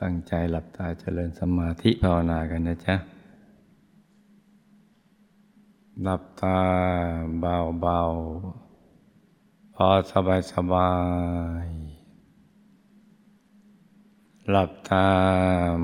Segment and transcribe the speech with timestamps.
[0.00, 2.96] ตั้งใจหลับตาเจริญสมาธิภาวนากันนะจ๊ะ
[6.02, 6.60] หลับตา
[7.40, 10.92] เบาๆพอสบายสบา
[11.64, 11.66] ย
[14.50, 15.06] หลับตา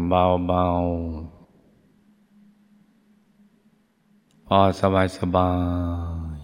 [0.08, 1.36] เบาๆ
[4.46, 5.52] พอสบายสบา
[6.36, 6.38] ย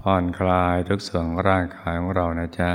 [0.00, 2.70] ผ่อนคลายทุกส่วนร่างกายของเรานะจ๊ะ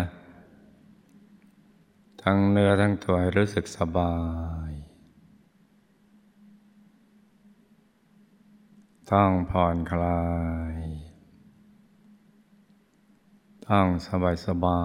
[2.23, 4.16] ทั้งเนื้อทั้งตัวให้รู้สึกสบา
[4.70, 4.72] ย
[9.12, 10.23] ต้องผ่อนคลา
[10.73, 10.76] ย
[13.70, 14.82] ต้องสบายสบา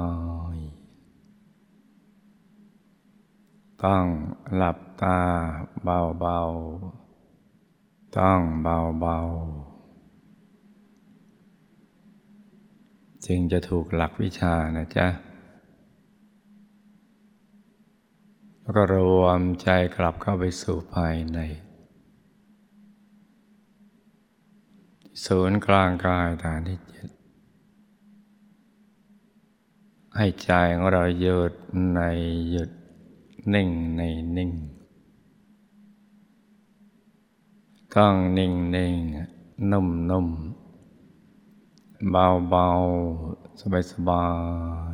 [0.54, 0.56] ย
[3.84, 4.04] ต้อง
[4.54, 5.20] หลับตา
[5.82, 9.74] เบาๆต้องเบาๆ
[13.26, 15.06] จึงจะถูกหลักวิชานะจ๊ะ
[18.64, 21.38] แล้วก็รวมใจกลับเข้าไปสู่ภายใน
[25.24, 27.08] ศูนย์กลางกายฐานที่เจ็ด
[30.16, 31.52] ให้ใจของเราหยุด
[31.94, 32.00] ใน
[32.50, 32.70] หยุด
[33.54, 34.02] นิ่งใน
[34.36, 34.50] นิ่ง
[37.94, 38.94] ต้องนิ่งนิ่ง
[39.70, 40.28] นุ่มนุ่ม
[42.10, 42.66] เบาเบา
[43.60, 44.24] สบายสบา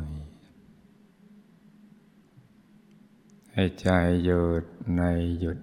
[3.55, 3.87] ให้ใจ
[4.23, 5.01] หยุดใน
[5.39, 5.59] หยุด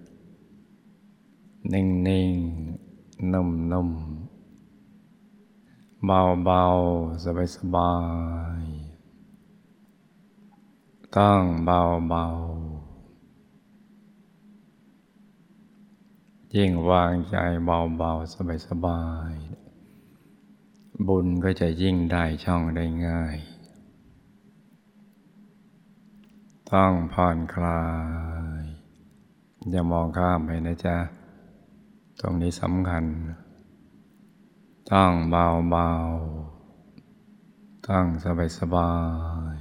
[1.72, 2.34] นิ่งนิ่ง
[3.33, 3.91] นุ่มนุ่ม
[6.06, 6.62] เบาเบา
[7.25, 7.95] สบายสบา
[8.61, 8.64] ย
[11.17, 12.25] ต้องเบาเบา
[16.55, 17.36] ยิ่งวางใจ
[17.67, 19.02] เบาเบาสบายสบา
[19.33, 19.34] ย
[21.06, 23.39] บุญก็จะยิ่งได้ช่องได้ง่าย
[26.74, 27.84] ต้องผ่อนคลา
[28.61, 28.62] ย
[29.70, 30.97] อย่ามองข้ามไปนะจ๊ะ
[32.20, 33.05] ตรงนี้สำคัญ
[34.92, 35.90] ต้องเบาเบา
[37.89, 38.95] ต้องสบายสบา
[39.55, 39.57] ย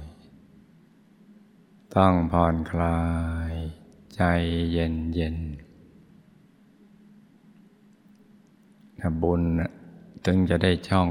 [1.96, 3.00] ต้องผ่อนคลา
[3.50, 3.52] ย
[4.14, 4.22] ใจ
[4.72, 5.36] เย็นเย็น
[9.22, 9.42] บุญ
[10.26, 11.08] จึงจะได้ช่อง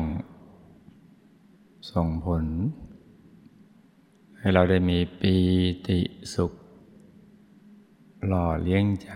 [1.92, 2.46] ส่งผล
[4.40, 5.36] ให้เราได้มีปี
[5.88, 6.00] ติ
[6.34, 6.52] สุข
[8.28, 9.12] หล่อเลี้ยงใจ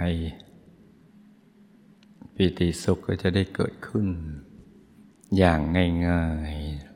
[2.33, 4.07] ปีติสุขก็จะได้เกิดขึ้น
[5.37, 5.59] อย่าง
[6.07, 6.91] ง่ายๆ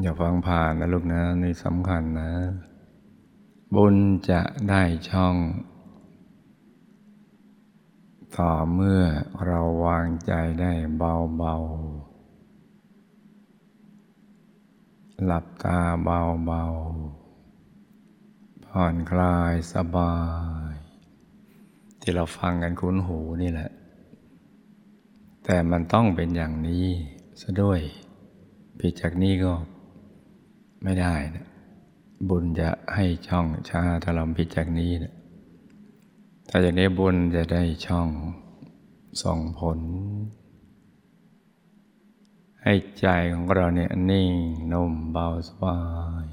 [0.00, 2.30] อย่าฟังผ่านนะลูกนะนี่สำคัญนะ
[3.74, 3.96] บุญ
[4.30, 5.36] จะได้ช่อง
[8.36, 9.02] ต่อเมื่อ
[9.46, 11.83] เราวางใจได้เบาๆ
[15.22, 20.14] หลับตาเบาๆ ผ่อนคลายสบา
[20.72, 20.74] ย
[22.00, 23.70] ที่เราฟังกันคุ้นหูนี่แหละ
[25.44, 26.86] แต่มันต้องเป็นอย่างนี้
[27.40, 27.80] ซะด้วย
[28.78, 29.52] ผิดจากนี้ก็
[30.82, 31.46] ไม่ได้นะ
[32.28, 35.14] บุญจะให้ช่องชาถ้าเราผิดจากนี้นะ
[36.48, 38.08] ถ้าอย่างนี้บุญจะได้ช่อง
[39.22, 39.78] ส่งผล
[42.64, 44.34] ให้ใจของเราเนี่ยนิ่ง
[44.72, 45.80] นุ่มเบาสบา
[46.24, 46.26] ย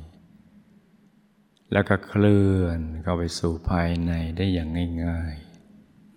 [1.71, 4.69] แล้วก็เคลื่อนเข้าไปสู่ภายในได้อย่าง
[5.05, 5.35] ง่าย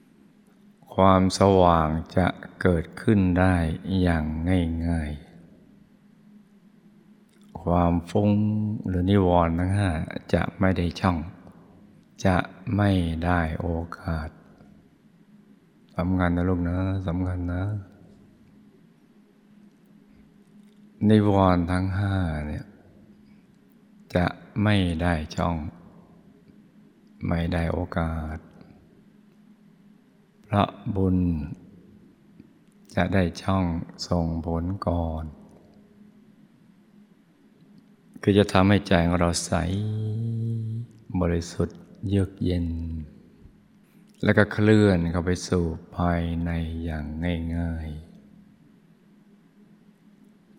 [0.06, 2.26] ๆ ความสว่างจะ
[2.62, 3.54] เกิดขึ้นได้
[4.02, 4.24] อย่าง
[4.88, 5.10] ง่าย
[6.80, 8.30] ๆ ความฟุ้ง
[8.88, 9.90] หรือนิวรณ์ทั้งห้า
[10.34, 11.18] จะไม่ได้ช่อง
[12.26, 12.36] จะ
[12.76, 12.90] ไม่
[13.24, 14.28] ได้โอกาส
[15.96, 17.62] สำคัญนะลูกนะสำคัญนะ
[21.08, 22.14] นิวรณ์ทั้งห้า
[22.46, 22.64] เนี่ย
[24.14, 24.26] จะ
[24.62, 25.56] ไม่ได้ช่อง
[27.28, 28.38] ไม่ได้โอกาส
[30.44, 31.16] เพราะบุญ
[32.94, 33.64] จะได้ช่อง
[34.08, 35.24] ส่งผลก่อน
[38.22, 39.52] คือจะทำให้ใจของเราใส
[41.20, 41.78] บริสุทธิ์
[42.08, 42.66] เยือกเย็น
[44.24, 45.64] แล้วก็เคลื่อนเข้าไปสู่
[45.96, 46.50] ภายใน
[46.84, 47.06] อย่าง
[47.56, 48.13] ง่าย ๆ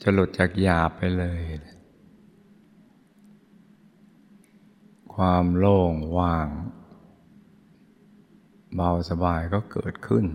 [0.07, 1.41] จะหลุดจากหยาบไปเลย
[5.15, 6.49] ความโล่งว่าง
[8.75, 10.25] เบาสบายก็เกิดขึ้น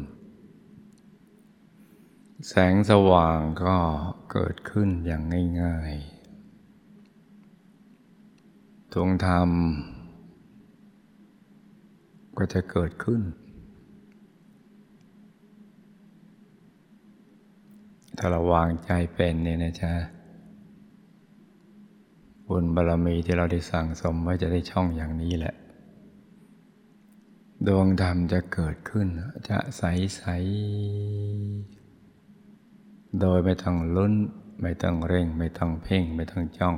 [2.48, 3.76] แสงสว่างก็
[4.32, 5.22] เกิดขึ้นอย่าง
[5.62, 9.50] ง่ายๆทวงธรรม
[12.38, 13.22] ก็จะเกิดขึ้น
[18.22, 19.92] ถ้าเราวางใจเป็นเนี่ยนะจ๊ะ
[22.48, 25.54] บุญบารรมีที่เราได้สั่งสมไว้จะได้ช่องอย่างนี้แหละ
[27.66, 29.06] ดวงธรรมจะเกิดขึ้น
[29.48, 29.82] จะใส
[30.16, 30.22] ใส
[33.20, 34.14] โดยไม่ต้องลุ้น
[34.62, 36.76] ไม่ต้องเร่ง ไม่ต้องเพ่ง ไม่ต้องจ้อง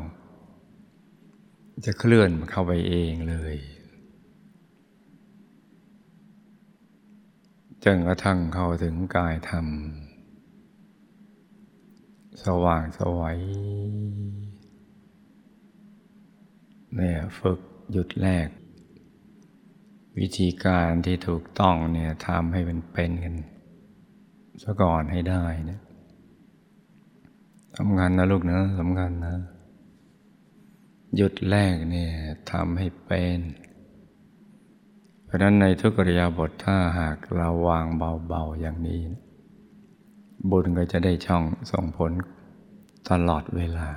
[1.85, 3.57] จะเคลื่อนเข้าไปเองเลย
[7.85, 9.67] จนกระทั่งเข้าถึงกายธรรม
[12.45, 13.39] สว่างสวัย
[16.97, 17.61] เนี่ยฝึก
[17.93, 18.49] หยุดแรก
[20.19, 23.35] วิธีการที่ถูกต้องเนี่ยทำให้มันเป็นกัน
[24.63, 25.83] ซะก่อนให้ได้เนี่ย
[27.79, 29.37] สำคัญนะลูกนะสำคัญนะ
[31.17, 32.13] หยุดแรกเนี่ย
[32.51, 33.39] ทำให้เป็น
[35.25, 37.87] เพราะนั้นในทุกริยาบทถ้าหากเราวาง
[38.29, 39.01] เบาๆอย่างนี้
[40.51, 42.13] บุญก็จะได้ช่องส่งผล
[43.09, 43.89] ตลอดเวลา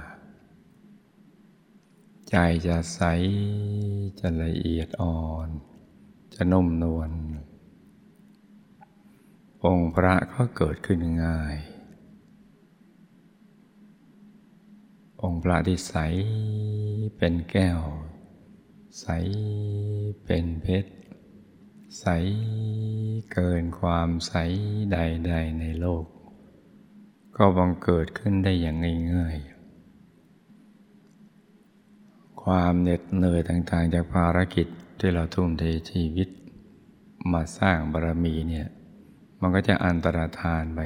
[2.30, 2.36] ใจ
[2.68, 3.02] จะใส
[4.20, 5.50] จะละเอียดอ่อน
[6.36, 7.12] จะนุ่มนวล
[9.66, 11.58] องค์พระก็เกิดขึ้นง่าย
[15.22, 15.96] องค์พระที่ใส
[17.18, 17.80] เป็นแก้ว
[19.02, 19.08] ใส
[20.26, 20.92] เป็นเพชร
[22.00, 22.06] ใส
[23.34, 24.34] เกินความใส
[24.92, 26.06] ใด ๆ ในโลก
[27.38, 28.76] ก็บังเกิดขึ้นได้อย่าง
[29.14, 29.56] ง่ายๆ
[32.44, 34.68] ความเหน็ดเหนื่อยต่างๆ จากภารกิจ
[35.00, 36.30] ที่เราทุ่มเทชีวิต
[37.32, 38.68] มาสร้างบารมีเนี่ย
[39.40, 40.80] มันก็จะอันตรธานไป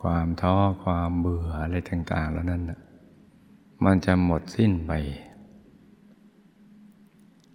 [0.00, 2.62] ความท้อความเบื่ออะไรต่างๆ แล้วนั่น
[3.84, 4.92] มันจะหมดสิ้นไป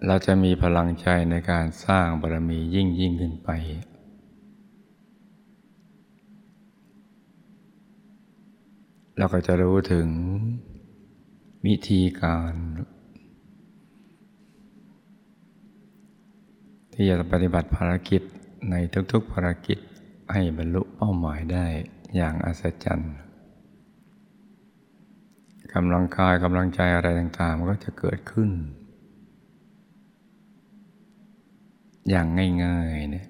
[0.05, 3.49] เราจะมีพลังใจในการสร้างบารมียิ่งยิ่งขึ้นไป
[9.21, 10.07] เราก็จะรู้ถึง
[11.65, 12.53] วิธีการ
[16.93, 18.21] ที่จะปฏิบัติภารกิจ
[18.69, 18.75] ใน
[19.11, 19.77] ทุกๆภารกิจ
[20.31, 21.65] ให้บรรลุเป้าหมายได้
[22.15, 23.15] อย่างอัศจรรย์
[25.73, 28.49] กำลังกายกำลังใจอะไรต่างๆมันก็จะเกิดขึ้น
[32.09, 32.27] อย่าง
[32.63, 33.27] ง่ายๆเนี่ย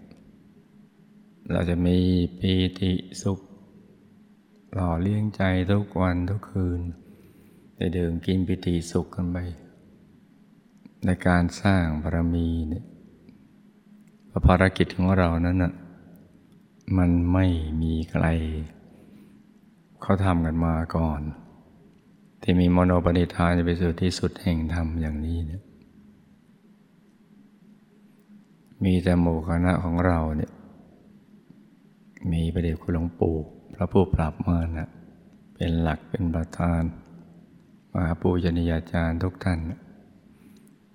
[1.51, 1.97] เราจะมี
[2.39, 2.91] ปีติ
[3.23, 3.39] สุข
[4.73, 6.81] หล่อเลี้ยงใจทุกวันทุกคืน
[7.75, 9.37] ได้ดื่มกินปิติสุขกันไป
[11.05, 12.85] ในการสร้างบารมีเนี่ย
[14.47, 15.73] ภารกิจของเรานั้นน่ะ
[16.97, 17.45] มันไม่
[17.81, 18.25] มีใคร
[20.01, 21.21] เขาทำกันมาก่อน
[22.41, 25.61] ที่มีมโนปณิธานจะไปสู่ที่สุดแห่งธรรมอย่างนี้เนี่ย
[28.83, 30.51] มีแต่หมู่คณะของเราเนี่ย
[32.31, 33.37] มีประเดชคุณหลวงปู่
[33.79, 34.89] ระผู้ปราบมินนะ
[35.55, 36.81] เป็นหลักเป็นประธาน
[37.93, 39.59] มหาปูชนียาจารย์ทุกท่าน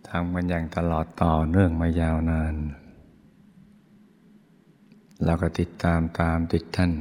[0.09, 2.55] ทำกันอย่างตลอดต่อเนื่องมายาวนาน
[5.25, 6.93] เราก็ติดตามตามติดท่าน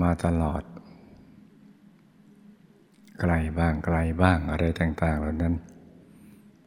[0.00, 0.62] มาตลอด
[3.20, 5.54] ไกลบ้างไกลบ้างอะไรต่าง ๆ เหล่านั้น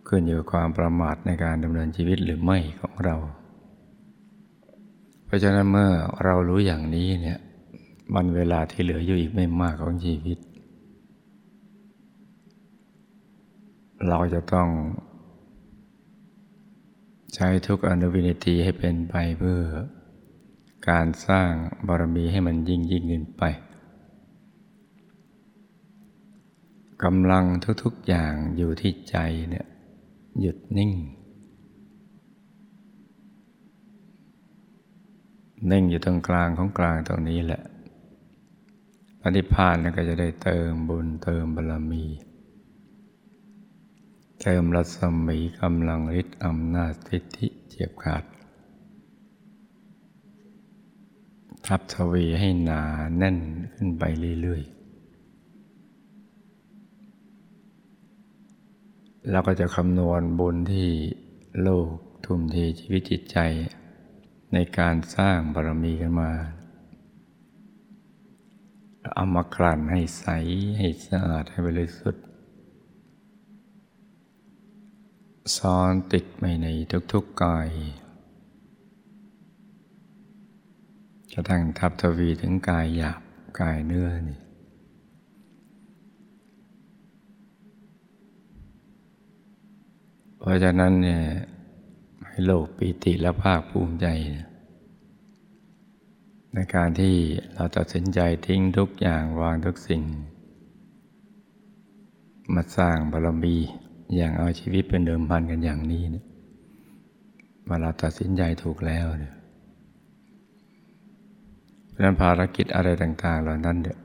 [0.08, 3.16] ขึ้นอยู่ความประมาทในการดำเนินชีวิตหรือไม่ของเรา
[5.30, 5.92] เพราะฉะนั้นเมื่อ
[6.24, 7.40] เรารู้อย่างนี้เนี่ย
[8.16, 10.38] มันเวลาที่เหลืออยู่อีกไม่มากของชีวิต
[14.08, 14.70] เราจะต้อง
[17.36, 19.60] ใช้ทุกอนุวินิตีให้เป็นไปเพื่อ
[20.90, 21.52] การสร้าง
[21.88, 23.44] บารมีให้มันยิ่งยิ่งขึ้นไป
[27.04, 27.46] กำลัง
[27.84, 29.18] ทุกๆอย่างอยู่ที่ใจ
[29.50, 29.66] เนี่ย
[30.42, 30.92] หยุดนิ่ง
[35.72, 37.62] นิ่งอยู่ตรงกลางของกลางตรงนี้แหละ
[39.22, 42.06] ปฏิภาณก็จะได้เติมบุญเติมบารมี
[44.42, 44.98] เติมรัศ
[45.28, 48.24] มีกำลังฤทธิ์อำนาจสิทธิเจียบขาด
[51.66, 52.82] ทับทวีให้หนา
[53.18, 53.38] แน่น
[53.74, 54.04] ขึ้นไป
[54.42, 54.80] เรื่อยๆ
[59.32, 60.88] เราก็จะคำนวณบุญที่
[61.62, 61.88] โลก
[62.26, 63.38] ทุ่มเทชีวิตจิตใจ
[64.54, 66.32] ในการสร้างบารมีกันมา
[69.16, 70.26] เอามากลั่นให้ใส
[70.78, 72.26] ให้สะอาด ให้บริสุทธิ์
[75.58, 76.68] ซ้อนติดไปใน
[77.14, 77.70] ทุกๆกาย
[81.32, 83.22] จะทั้งทับทวีถึงกายหยาบ
[83.60, 84.40] กายเนื้อนี่
[90.38, 91.22] เพราะฉะนั้นเนี่ย
[92.40, 94.08] ให้โลกปีติและภาคภูมิใจ
[96.54, 97.16] ในการที่
[97.54, 100.02] เราตัดสินใจทิ้งทุกอย่างวางทุกสิ่ง
[102.54, 103.58] มาสร้างบารมี
[104.16, 106.26] อย่างเอาชีวิตเป็นเดิมพันกันอย่างนี้เนี่ย
[107.68, 109.36] เวลาตัดสินใจถูกแล้วเนี่ย
[111.92, 113.98] เราะนั้นภารกิจอะไรต่าง ๆ เหล่านั้นเนี่ย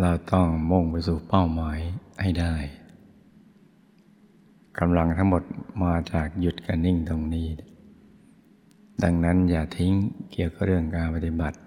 [0.00, 1.78] เราต้องมุ่งไปสู่เป้าหมาย
[2.22, 2.54] ให้ได้
[4.80, 5.42] กำลังทั้งหมด
[5.82, 7.48] มาจากหยุดกันนิ่งตรงนี้
[9.02, 9.92] ดังนั้นอย่าทิ้ง
[10.32, 11.58] เกี่ยวกับเรื่องการปฏิบัติ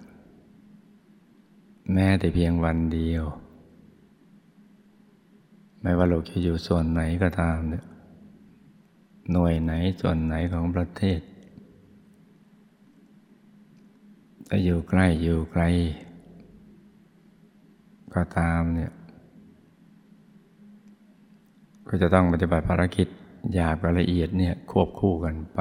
[1.92, 3.24] แม้แต่เพียงวันเดียว
[5.80, 7.84] ไม่ว่าเราจะอยู่ส่วนไหนก็ตามเนี่ย
[9.32, 11.20] หน่วยไหนส่วนไหนของประเทศ
[14.48, 15.62] จะอยู่ใกล้อยู่ไกล
[18.14, 18.92] ก็ตามเนี่ย
[21.94, 23.08] ก็จะต้องปฏิบัติภารกิจ
[23.52, 25.60] หยาบกับละเอียดเนี่ยควบคู่กันไป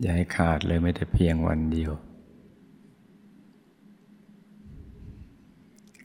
[0.00, 1.92] อย่าให้ขาดเลยไม่แต่เพียงวันเดียว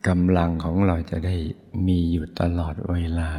[0.07, 1.35] กำลังของเราจะได้
[1.87, 3.29] มีอยู่ตลอดเวลา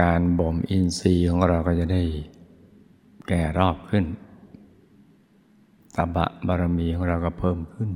[0.00, 2.02] การบ่มอินทรีย์ของเราก็จะได้
[3.28, 4.04] แก่รอบขึ้น
[5.96, 7.90] ตบะบารมีของเราก็เพิ่มขึ้น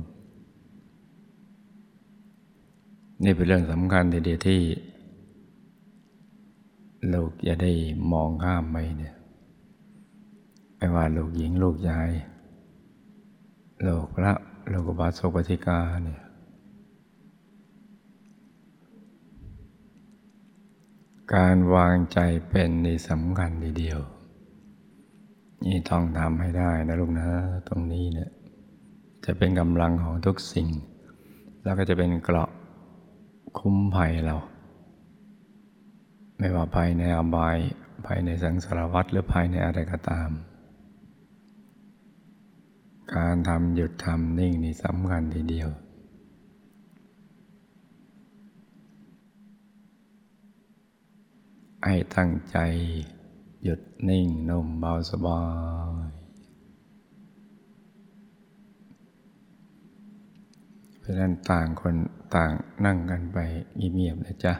[3.23, 4.61] นี่เป็นเรื่องสำคัญทีเดียวที่
[7.13, 7.71] ลูกอย่าได้
[8.11, 9.15] มองข้ามไปเนี่ย
[10.77, 12.09] ไม่ว่าลูกหญิงลูกชาย
[13.87, 14.33] ลูกพระ
[14.71, 16.21] ลูกบาสกปฏิกาเนี่ย
[21.35, 23.99] การวางใจเป็นนี่สำคัญทีเดียว
[25.65, 27.27] นี่ต้องทำให้ได้นะลูกนะ
[27.67, 28.29] ตรงนี้เนี่ย
[29.25, 30.67] จะเป็นกำลังของทุกสิ่ง
[31.63, 32.49] แล้วก็จะเป็นเกราะ
[33.59, 34.35] คุ้มภัยเรา
[36.43, 37.57] ไม่ว่าภายในอบาย
[38.07, 40.29] ภายในสังสารวัฏหรือภายในอะไรก็ตาม
[43.15, 45.69] การทำหยุดทำนิ่งนี่สำคัญทีเดียว
[51.85, 52.57] ให้ตั้งใจ
[53.63, 55.41] หยุดนิ่งนุ่มเบาสบา
[56.07, 56.09] ย
[60.99, 61.95] เพราะนั้นต่างคน
[62.35, 62.51] ต่าง
[62.85, 63.37] นั่งกันไป
[63.77, 64.55] เงียบๆนะจ๊ะ